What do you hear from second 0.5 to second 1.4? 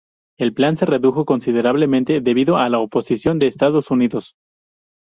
plan se redujo